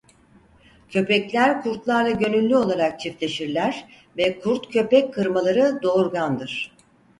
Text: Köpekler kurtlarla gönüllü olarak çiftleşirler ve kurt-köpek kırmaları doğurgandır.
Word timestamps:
Köpekler 0.89 1.61
kurtlarla 1.61 2.11
gönüllü 2.11 2.55
olarak 2.55 2.99
çiftleşirler 2.99 3.85
ve 4.17 4.39
kurt-köpek 4.39 5.13
kırmaları 5.13 5.79
doğurgandır. 5.83 6.71